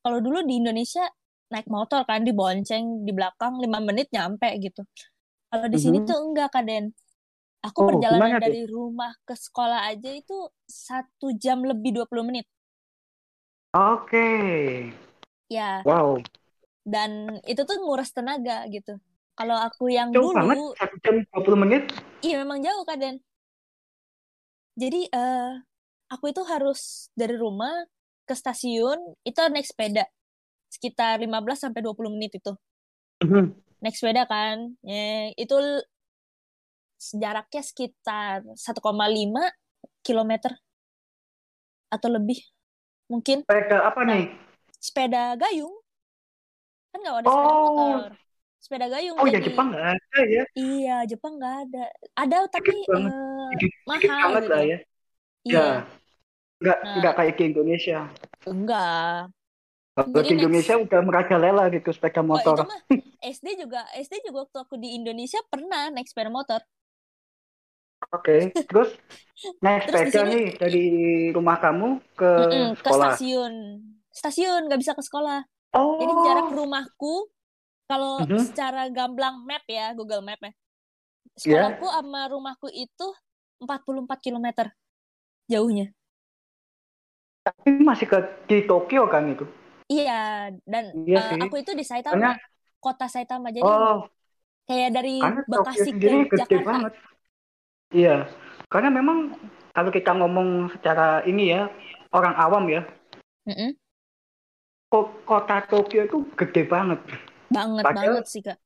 [0.04, 1.04] Kalau dulu di Indonesia
[1.52, 4.82] naik motor kan dibonceng di belakang 5 menit nyampe gitu.
[5.50, 6.06] Kalau di sini Mhm.
[6.08, 6.84] tuh enggak Kaden.
[7.66, 12.46] Aku Oh, perjalanan dari rumah ke sekolah aja itu satu jam lebih 20 menit.
[13.74, 14.24] Oke,
[15.50, 16.22] Ya, wow,
[16.84, 18.96] dan itu tuh nguras tenaga gitu.
[19.38, 21.82] Kalau aku yang jauh banget, dulu, satu jam 20 menit.
[22.26, 23.16] iya memang jauh Kaden.
[24.80, 25.50] Jadi eh
[26.12, 27.72] aku itu harus dari rumah
[28.28, 30.04] ke stasiun itu naik sepeda
[30.74, 32.52] sekitar 15 sampai 20 menit itu.
[33.22, 33.54] Mhm.
[33.82, 34.56] Naik sepeda kan.
[34.84, 35.56] Ya, itu
[37.22, 39.42] jaraknya sekitar 1,5
[40.06, 40.52] kilometer
[41.90, 42.38] atau lebih
[43.10, 44.24] mungkin Sepeda apa nih?
[44.86, 45.74] sepeda gayung
[46.90, 47.62] kan nggak ada sepeda Oh.
[47.62, 48.08] motor
[48.64, 50.42] sepeda gayung Oh ya jadi Jepang nggak ada ya?
[50.58, 51.78] iya Jepang nggak ada
[52.20, 53.54] ada tapi eh,
[53.90, 54.78] mahal gitu lah ya.
[55.48, 55.86] iya Ya,
[56.60, 56.94] nggak Nah.
[56.98, 57.98] nggak kayak di Indonesia.
[58.42, 59.32] enggak
[59.90, 62.56] Kalau di Indonesia next- udah merajalela gitu sepeda oh, motor.
[62.62, 62.80] mah
[63.26, 66.60] SD juga SD juga waktu aku di Indonesia pernah naik sepeda motor
[68.10, 68.96] Oke, terus
[69.60, 70.84] naik Terus sepeda sini- nih dari
[71.30, 73.12] rumah kamu ke Mm-mm, ke sekolah.
[73.12, 73.54] stasiun
[74.10, 77.28] stasiun nggak bisa ke sekolah Oh, jadi jarak rumahku
[77.86, 78.40] kalau Mhm.
[78.42, 80.52] secara gamblang map ya Google Map ya
[81.36, 83.06] sekolahku sama rumahku itu
[83.58, 84.66] 44 km
[85.46, 85.92] jauhnya
[87.40, 89.44] tapi masih ke di Tokyo kan itu.
[89.90, 91.40] Iya, dan Iya sih.
[91.42, 92.32] aku itu di Saitama, Karena
[92.78, 93.50] kota Saitama.
[93.50, 94.06] Jadi oh,
[94.68, 95.18] kayak dari
[95.50, 96.62] Bekasi ke Jakarta.
[96.62, 96.92] banget.
[97.90, 98.16] Iya,
[98.70, 99.34] karena memang
[99.74, 101.66] kalau kita ngomong secara ini ya
[102.14, 102.86] orang awam ya,
[103.50, 103.74] Mm-mm.
[104.86, 107.02] ko- kota Tokyo itu gede banget.
[107.50, 108.58] Banget Padahal- banget sih kak.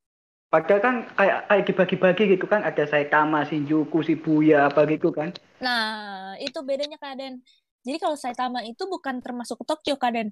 [0.53, 5.35] Padahal kan kayak kayak dibagi-bagi gitu kan ada Saitama, Shinjuku, Shibuya apa gitu kan.
[5.59, 7.43] Nah, itu bedanya Kak Den.
[7.85, 10.29] Jadi kalau Saitama itu bukan termasuk Tokyo Kak Den.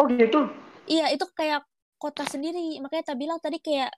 [0.00, 0.44] Oh gitu.
[0.84, 1.64] Iya, itu kayak
[1.96, 2.76] kota sendiri.
[2.82, 3.92] Makanya tak bilang tadi kayak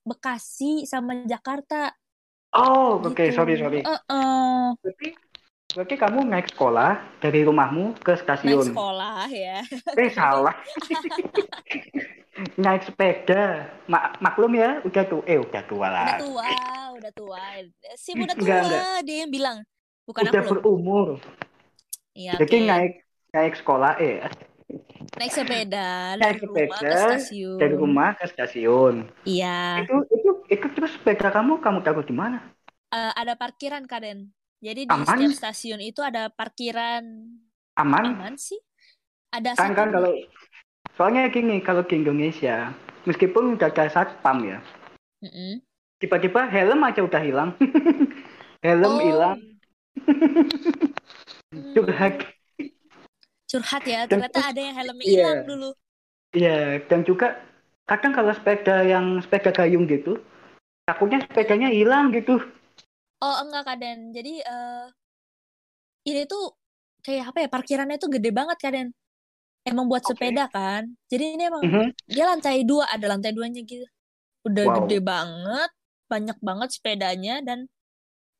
[0.00, 1.92] Bekasi sama Jakarta
[2.50, 3.30] Oh, oke, gitu.
[3.30, 3.78] sorry sorry.
[3.86, 4.64] Eh-eh.
[4.82, 5.08] Berarti
[5.70, 8.66] berarti kamu naik sekolah dari rumahmu ke Naik stasiun.
[8.74, 9.62] sekolah ya.
[9.94, 10.56] Eh salah.
[12.58, 13.70] naik sepeda.
[13.86, 15.22] Mak maklum ya, udah tuh.
[15.30, 16.18] Eh udah tua Udah lah.
[16.18, 16.50] tua,
[16.98, 17.44] udah tua.
[17.94, 18.98] Si udah tua, Enggak, enggak.
[19.06, 19.58] dia yang bilang.
[20.08, 21.14] Bukan udah aku loh.
[22.20, 22.60] Iya, Jadi oke.
[22.68, 22.92] naik
[23.34, 24.16] naik sekolah eh
[25.18, 25.86] Naik sepeda
[26.20, 27.60] naik dari rumah ke sepeda stasiun.
[27.60, 28.94] dari rumah ke stasiun.
[29.24, 29.48] Iya,
[29.80, 32.38] Itu itu itu terus sepeda kamu kamu taruh di mana?
[32.90, 34.30] Eh, ada parkiran Kaden.
[34.60, 35.06] Jadi di Aman?
[35.08, 37.02] setiap stasiun itu ada parkiran
[37.76, 38.06] Aman?
[38.06, 38.60] aman sih.
[39.36, 40.10] Ada Kan kan kalau
[40.96, 42.56] soalnya gini kalau di Indonesia
[43.08, 44.58] meskipun udah ada satpam ya,
[45.22, 45.60] Mm-mm.
[46.00, 47.50] tiba-tiba helm aja udah hilang.
[48.64, 49.00] helm Oh.
[49.00, 49.38] hilang.
[49.38, 49.60] Hmm,
[51.50, 52.14] Curhat.
[53.50, 54.06] curhat ya.
[54.06, 55.10] Dan- Ternyata ada yang helmnya Iya.
[55.10, 55.70] hilang dulu.
[56.30, 57.42] Iya, dan juga
[57.90, 60.22] kadang kalau sepeda yang sepeda gayung gitu,
[60.86, 62.38] takutnya sepedanya hilang gitu.
[63.18, 64.14] Oh enggak Kaden.
[64.14, 64.86] Jadi eh
[66.06, 66.54] ini tuh
[67.02, 67.48] kayak apa ya?
[67.50, 68.88] Parkirannya tuh gede banget Kaden.
[69.66, 70.14] Emang buat Oke.
[70.14, 70.86] sepeda kan.
[71.10, 71.86] Jadi ini emang Mhm.
[72.06, 73.84] dia lantai dua, ada lantai duanya gitu.
[74.46, 74.76] Udah Wow.
[74.86, 75.70] gede banget,
[76.06, 77.66] banyak banget sepedanya dan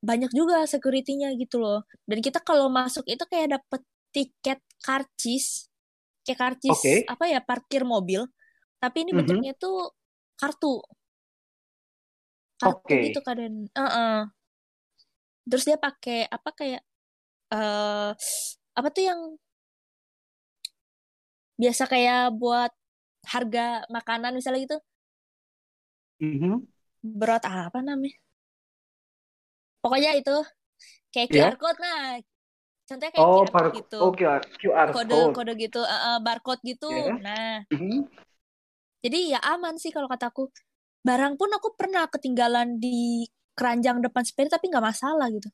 [0.01, 1.85] banyak juga security-nya gitu loh.
[2.09, 3.81] Dan kita kalau masuk itu kayak dapet
[4.15, 5.69] tiket karcis,
[6.25, 7.09] kayak karcis Oke.
[7.09, 8.25] apa ya parkir mobil,
[8.81, 9.11] tapi ini Mhm.
[9.17, 9.93] bentuknya tuh
[10.39, 10.81] kartu,
[12.61, 13.01] kartu Oke.
[13.03, 13.37] gitu kan.
[13.77, 14.31] Heeh.
[15.49, 16.81] Terus dia pakai apa kayak
[17.53, 18.09] eh
[18.79, 19.21] apa tuh yang
[21.61, 22.71] biasa kayak buat
[23.33, 24.77] harga makanan misalnya gitu,
[26.19, 26.67] Mhm.
[27.19, 28.17] berat apa namanya?
[29.81, 30.35] Pokoknya itu
[31.09, 31.49] kayak Ya.
[31.51, 32.21] QR code nah.
[32.87, 33.99] Contohnya kayak Oh, QR bar code gitu.
[34.01, 35.33] oh, QR, QR Kode code.
[35.35, 36.89] kode gitu, eh, eh, barcode gitu.
[36.91, 37.15] Ya.
[37.17, 38.05] Nah, Mhm.
[39.01, 40.51] jadi ya aman sih kalau kataku.
[41.01, 43.25] Barang pun aku pernah ketinggalan di
[43.57, 45.49] keranjang depan sepeda tapi nggak masalah gitu.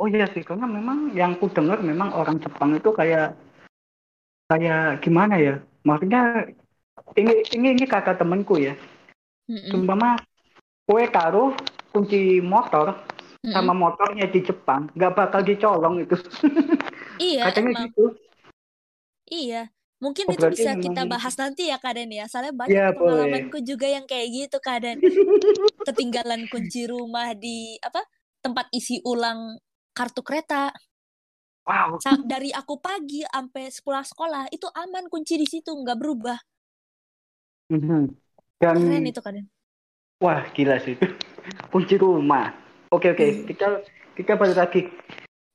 [0.00, 3.36] Oh iya sih, karena memang yang ku dengar memang orang Jepang itu kayak
[4.48, 5.54] kayak gimana ya
[5.86, 6.50] maksudnya
[7.14, 8.74] ini ini ini kata temanku ya
[9.46, 9.70] Mm-mm.
[9.70, 10.18] Sumpama
[10.86, 11.54] kue taruh
[11.94, 12.98] kunci motor
[13.40, 13.54] Mm-mm.
[13.56, 16.16] sama motornya di Jepang nggak bakal dicolong itu
[17.20, 17.84] Iya, katanya emang.
[17.88, 18.04] gitu
[19.30, 19.62] Iya.
[20.00, 22.24] Mungkin Oh, itu bisa memang kita bahas nanti ya Kak Den ya.
[22.24, 24.96] Soalnya banyak ya boleh pengalamanku juga yang kayak gitu Kak Den.
[25.86, 28.00] Ketinggalan kunci rumah di apa?
[28.40, 29.60] Tempat isi ulang
[29.92, 30.72] kartu kereta.
[31.68, 36.38] wow Sa- Dari aku pagi sampai pulang sekolah itu aman kunci di situ nggak berubah.
[37.70, 38.10] Mhm.
[38.60, 39.46] dan Keren itu Kak Den.
[40.20, 41.06] wah gila sih itu
[41.72, 42.50] kunci rumah
[42.94, 43.34] oke oke Iya.
[43.48, 43.66] kita
[44.16, 44.82] kita balik lagi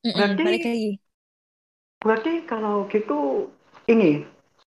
[0.06, 0.90] Mm-mm, berarti balik lagi.
[2.04, 3.50] berarti kalau gitu
[3.90, 4.24] ini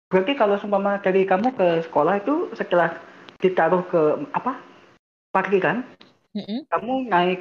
[0.09, 2.89] berarti kalau seumpama dari kamu ke sekolah itu setelah
[3.39, 4.01] ditaruh ke
[4.33, 4.57] apa
[5.33, 5.85] parkiran
[6.35, 6.65] Mm-mm.
[6.73, 7.39] kamu naik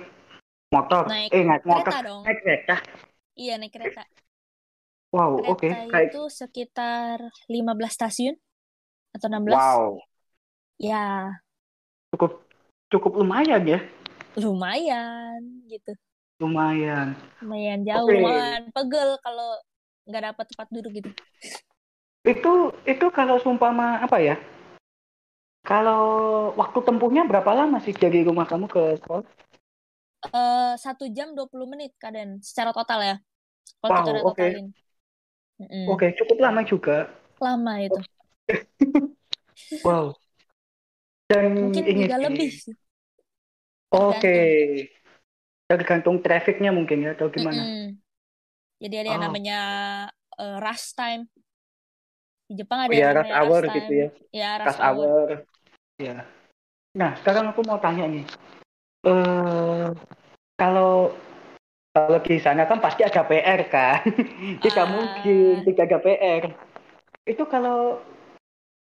[0.74, 2.22] motor Naik eh naik motor kereta dong.
[2.26, 2.76] naik kereta
[3.40, 4.02] Iya naik kereta.
[5.14, 7.16] wow oke Kereta kayak itu sekitar
[7.48, 8.34] 15 stasiun
[9.14, 9.56] atau 16.
[9.56, 9.98] wow
[10.78, 11.02] Ya,
[12.12, 12.32] cukup
[12.92, 13.78] cukup lumayan ya
[14.36, 15.92] lumayan gitu.
[16.40, 19.48] lumayan Lumayan jauh, oke lumayan pegel kalau
[20.08, 21.10] nggak dapat tempat duduk gitu.
[22.32, 22.52] itu
[22.92, 24.36] itu kalau seumpama apa ya
[25.70, 26.02] kalau
[26.60, 29.24] waktu tempuhnya berapa lama sih dari rumah kamu ke sekolah
[30.38, 33.14] Eh satu jam 20 menit kadang secara total ya.
[33.80, 34.66] Kalau kita wow udah oke totalin.
[35.60, 35.88] Mm-mm.
[35.92, 36.96] oke cukup lama juga
[37.44, 38.00] Lama itu.
[39.84, 40.14] wow
[41.28, 42.74] dan Mungkin ini juga lebih sih.
[43.92, 44.88] Oke Tergantung.
[45.68, 47.98] tergantung trafficnya mungkin ya atau gimana Mm-mm.
[48.82, 49.58] Jadi ada yang oh namanya
[50.38, 51.22] eh, rush time.
[52.48, 53.96] Di Jepang oh ada yang ya rush namanya rush hour gitu time.
[54.02, 55.08] ya Ya, rush rush hour.
[55.08, 55.44] hour
[56.00, 56.24] ya
[56.96, 58.24] nah sekarang aku mau tanya nih
[59.08, 59.86] eh
[60.60, 61.12] kalau
[61.94, 64.02] kalau di sana kan pasti ada PR kan
[64.64, 66.44] tidak mungkin Ah, tidak ada PR
[67.28, 68.00] itu kalau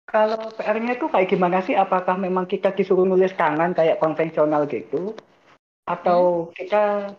[0.06, 5.12] kalau PR-nya itu kayak gimana sih apakah memang kita disuruh nulis tangan kayak konvensional gitu
[5.12, 5.90] hmm?
[5.90, 7.10] atau kita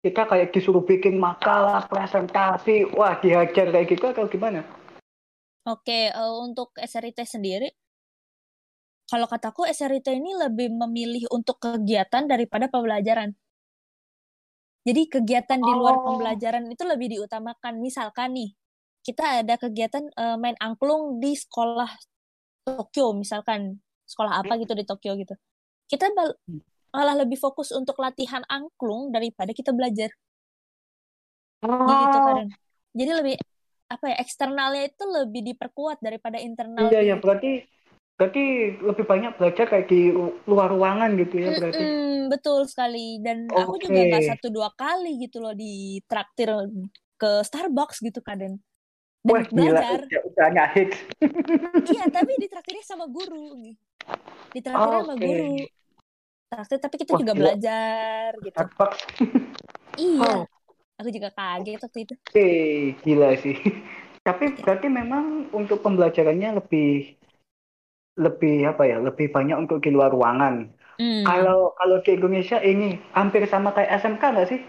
[0.00, 4.64] kita kayak disuruh bikin makalah presentasi wah dihajar kayak gitu atau gimana
[5.68, 7.68] Oke, eh, untuk SRIT sendiri,
[9.04, 13.36] kalau kataku SRIT ini lebih memilih untuk kegiatan daripada pembelajaran.
[14.80, 17.76] Jadi kegiatan di luar oh pembelajaran itu lebih diutamakan.
[17.76, 18.56] Misalkan nih,
[19.06, 21.90] kita ada kegiatan eh, main angklung di sekolah
[22.66, 25.34] Tokyo, misalkan sekolah apa gitu di Tokyo gitu.
[25.90, 26.38] Kita bal-
[26.96, 30.10] malah lebih fokus untuk latihan angklung daripada kita belajar.
[32.00, 32.48] Gitu, oh Karen.
[32.98, 33.34] Jadi lebih
[33.90, 36.38] apa ya eksternalnya itu lebih diperkuat daripada
[36.82, 37.22] iya internalnya ya gitu.
[37.22, 37.48] berarti
[38.16, 38.40] berarti
[38.88, 40.00] lebih banyak belajar kayak di
[40.50, 43.18] luar ruangan gitu ya berarti Mm-mm, betul sekali.
[43.24, 46.48] Dan aku juga nggak satu dua kali gitu loh ditraktir
[47.20, 48.20] ke Starbucks gitu
[49.20, 49.30] kadang.
[49.30, 50.98] wah Dan gila udah udah hits
[51.94, 53.74] Iya, tapi ditraktirnya sama guru.
[54.56, 55.52] Ditraktirnya sama oke guru.
[56.50, 58.56] Traktir, tapi kita wah juga gila belajar gitu.
[58.56, 59.00] Starbucks
[60.00, 60.40] Iya, wow
[61.00, 62.14] aku juga kaget waktu itu.
[62.36, 63.56] Eh, gila sih.
[64.28, 64.60] Tapi Iya.
[64.60, 67.16] berarti memang untuk pembelajarannya lebih
[68.20, 69.00] lebih apa ya?
[69.00, 70.68] Lebih banyak untuk di luar ruangan.
[71.00, 71.24] Hmm.
[71.24, 74.60] Kalau kalau di Indonesia ini hampir sama kayak SMK nggak sih?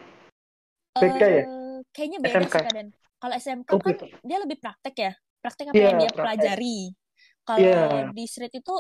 [0.96, 1.44] Beda ya?
[1.44, 2.56] Eh, kayaknya beda SMK.
[2.56, 2.90] sih kadang.
[3.22, 4.06] Kalau SMK Oh, kan beda.
[4.26, 5.12] dia lebih praktek ya.
[5.46, 6.18] Praktek apa Iya, yang dia praktek.
[6.26, 6.80] pelajari.
[7.46, 8.10] Kalau Iya.
[8.14, 8.76] di street itu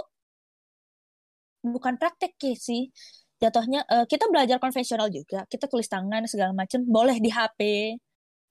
[1.61, 2.89] bukan praktek ya sih.
[3.37, 5.45] Jatuhnya eh, kita belajar konvensional juga.
[5.45, 6.81] Kita tulis tangan segala macam.
[6.85, 7.61] Boleh di HP,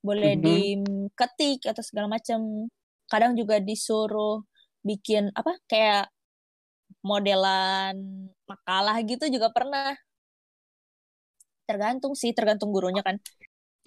[0.02, 0.42] boleh Mhm.
[0.46, 2.70] diketik atau segala macam.
[3.10, 4.46] Kadang juga disuruh
[4.86, 6.06] bikin apa kayak
[7.02, 7.94] modelan
[8.46, 9.94] makalah gitu juga pernah.
[11.66, 13.18] Tergantung sih, tergantung gurunya kan.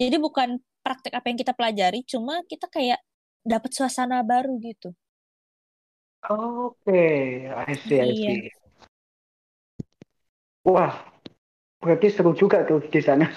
[0.00, 3.00] Jadi bukan praktek apa yang kita pelajari, cuma kita kayak
[3.40, 4.92] dapat suasana baru gitu.
[6.28, 8.28] Oke, I see, I Iya.
[8.28, 8.40] see.
[10.64, 10.92] Wah,
[11.80, 13.28] berarti seru juga tuh di sana.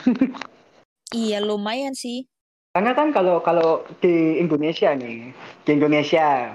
[1.15, 2.27] Iya, lumayan sih.
[2.75, 5.31] Karena kan kalau kalau di Indonesia nih,
[5.63, 6.51] di Indonesia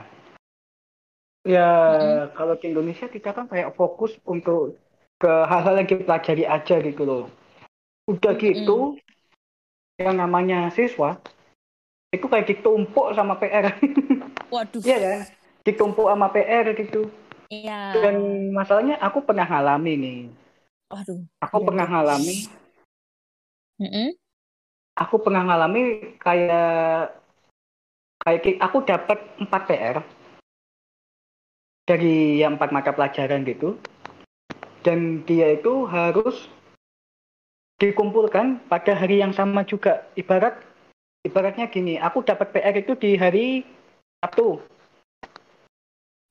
[1.42, 1.66] Ya,
[1.98, 2.38] Mm-mm.
[2.38, 4.78] kalau di Indonesia kita kan kayak fokus untuk
[5.18, 7.24] ke hal-hal yang dipelajari aja gitu loh.
[8.06, 8.94] Udah gitu,
[10.02, 11.16] yang namanya siswa,
[12.12, 13.72] itu kayak ditumpuk sama PR.
[14.52, 14.82] Waduh.
[14.82, 15.20] Iya kan?
[15.62, 17.08] Ditumpuk sama PR gitu.
[17.48, 17.96] Iya.
[17.96, 18.16] Dan
[18.52, 20.18] masalahnya aku pernah ngalami nih.
[20.92, 21.20] Waduh.
[21.40, 21.92] Aku Iya, pernah iya.
[21.92, 22.36] ngalami,
[23.82, 24.08] Mm-mm.
[24.94, 25.82] aku pernah ngalami
[26.20, 27.16] kayak
[28.22, 29.96] kayak aku dapat 4 PR
[31.82, 33.74] dari yang empat mata pelajaran gitu.
[34.82, 36.50] Dan dia itu harus
[37.82, 40.06] dikumpulkan pada hari yang sama juga.
[40.14, 40.54] Ibarat
[41.26, 43.66] ibaratnya gini, aku dapat PR itu di hari
[44.22, 44.62] Sabtu,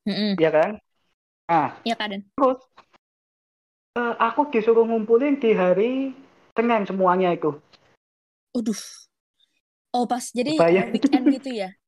[0.08, 0.32] Mm-mm.
[0.40, 0.70] ya kan?
[1.52, 2.24] Nah, Iya Kaden.
[2.32, 2.58] terus
[4.00, 6.16] eh, aku disuruh ngumpulin di hari
[6.56, 7.60] Senin semuanya itu.
[8.56, 8.80] Aduh.
[9.92, 10.88] Oh pas jadi Bayang.
[10.88, 11.68] uh, weekend gitu ya?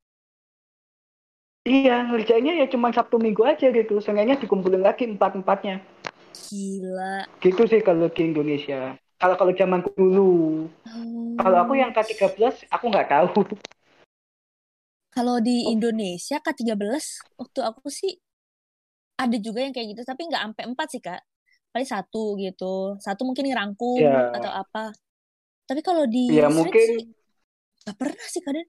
[1.65, 3.97] Iya, ngerjainnya ya cuma Sabtu Minggu aja gitu.
[3.97, 5.81] Seninnya dikumpulin lagi empat-empatnya.
[6.35, 7.25] Gila.
[7.41, 8.93] Gitu sih kalau di Indonesia.
[9.15, 10.67] Kalau kalau zaman dulu.
[10.87, 11.35] Oh.
[11.39, 13.29] Kalau aku yang K13, aku nggak tahu.
[15.15, 15.71] Kalau di Oh.
[15.71, 18.19] Indonesia K13 waktu aku sih
[19.15, 21.23] ada juga yang kayak gitu tapi nggak sampai empat sih kak
[21.71, 24.31] paling satu gitu satu mungkin ngerangkum Ya.
[24.35, 24.91] atau apa
[25.63, 27.15] tapi kalau di Ya mungkin
[27.87, 28.67] nggak pernah sih kadang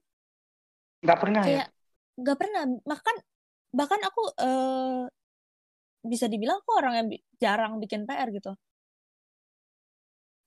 [1.03, 1.47] nggak pernah ya.
[1.51, 1.67] kayak
[2.15, 3.15] nggak pernah bahkan
[3.75, 5.01] bahkan aku eh,
[6.07, 7.07] bisa dibilang aku orang yang
[7.43, 8.55] jarang bikin PR gitu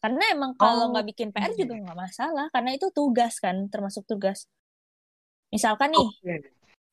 [0.00, 1.60] karena emang kalau Oh, nggak bikin PR iya.
[1.60, 4.48] juga nggak masalah karena itu tugas kan termasuk tugas
[5.52, 6.34] misalkan nih Oke.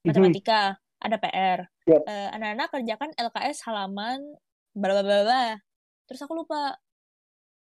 [0.04, 2.04] matematika ada PR Yap.
[2.04, 4.20] Eh, anak-anak kerjakan LKS halaman
[4.76, 5.46] bla bla bla
[6.04, 6.76] terus aku lupa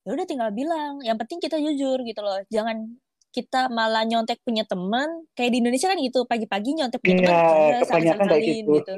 [0.05, 2.95] ya udah tinggal bilang yang penting kita jujur gitu loh jangan
[3.35, 7.43] kita malah nyontek punya teman kayak di Indonesia kan gitu pagi-pagi nyontek punya teman Iya,
[7.43, 8.95] "Udah, kebanyakan kayak saling-salin," gitu.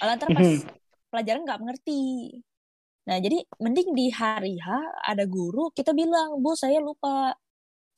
[0.00, 0.48] Malah ntar pas
[1.12, 2.00] pelajaran nggak mengerti
[3.02, 4.68] nah jadi mending di hari H
[5.02, 7.34] ada guru kita bilang bu saya lupa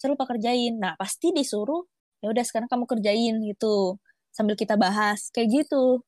[0.00, 1.84] saya lupa kerjain nah pasti disuruh
[2.20, 6.00] ya udah sekarang kamu kerjain gitu sambil kita bahas kayak gitu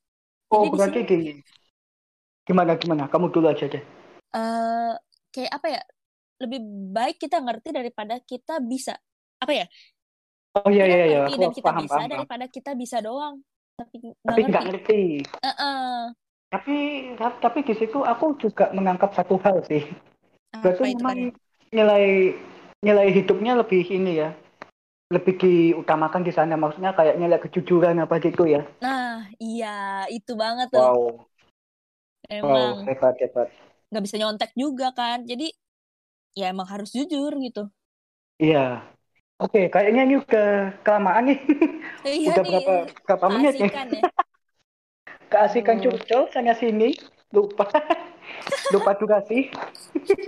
[0.47, 1.33] Oh, Jadi di berarti sini- gini.
[2.47, 3.11] Gimana gimana?
[3.11, 3.83] Kamu dulu aja deh.
[4.31, 4.95] eh
[5.29, 5.83] kayak apa ya
[6.39, 6.61] lebih
[6.95, 8.95] baik kita ngerti daripada kita bisa
[9.37, 9.67] apa ya
[10.55, 12.01] Oh iya kita iya iya, dan kita paham bisa paham.
[12.01, 12.13] paham.
[12.15, 13.43] daripada kita bisa doang
[13.75, 15.03] tapi Tapi nggak ngerti ngerti.
[15.43, 15.99] Heeh.
[16.57, 16.77] Tapi
[17.45, 19.85] tapi di situ aku juga menangkap satu hal sih.
[20.57, 21.19] apa Berarti itu memang kan
[21.77, 22.05] nilai
[22.87, 24.31] nilai hidupnya lebih ini ya.
[25.15, 28.63] Lebih diutamakan di sana maksudnya kayak nilai kejujuran apa gitu ya.
[28.83, 29.05] nah
[29.45, 29.67] iya
[30.17, 31.27] itu banget tuh Wow.
[32.43, 33.49] Wow, emang hebat hebat.
[33.91, 35.47] nggak bisa nyontek juga kan jadi
[36.41, 37.63] ya emang harus jujur gitu
[38.43, 38.59] Iya.
[39.43, 40.47] Oke, kayaknya ini udah
[40.85, 41.39] kelamaan nih.
[42.09, 42.73] iya udah nih berapa
[43.07, 43.73] berapa menit nih?
[43.95, 44.01] ya
[45.37, 45.93] Keasikan Aduh.
[45.93, 46.97] curcol sana sini.
[47.29, 47.69] Lupa.
[48.73, 49.53] Lupa durasi.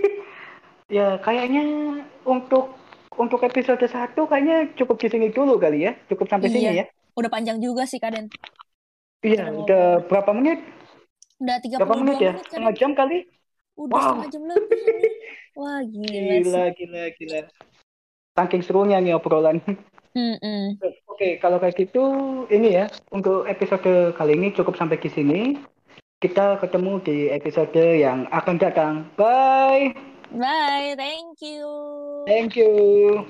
[0.87, 1.65] ya, kayaknya
[2.21, 2.77] untuk
[3.17, 5.97] untuk episode satu kayaknya cukup di sini dulu kali ya.
[6.05, 6.73] Cukup sampai sini Iya.
[6.77, 6.87] ya.
[7.17, 8.29] udah panjang juga sih Kaden
[9.19, 10.61] Iya, Udah berapa menit?
[11.41, 12.31] udah 32 Berapa menit ya?
[12.31, 13.17] menit Setengah jam kali?
[13.75, 14.03] udah Wow.
[14.05, 14.83] setengah jam lebih
[15.59, 17.39] wah gila, sih Gila, gila, gila.
[18.37, 19.57] Saking serunya nih obrolan.
[20.15, 20.79] Mm-mm.
[21.19, 22.07] Oke, kalau kayak gitu
[22.47, 25.59] ini ya untuk episode kali ini cukup sampai di sini.
[26.23, 29.03] Kita ketemu di episode yang akan datang.
[29.19, 29.91] Bye.
[30.31, 30.95] Bye.
[30.95, 31.67] Thank you.
[32.23, 32.71] Thank you.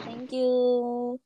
[0.06, 1.18] Thank you.